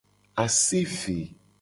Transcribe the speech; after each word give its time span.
Ase 0.43 0.79
eve. 0.85 1.17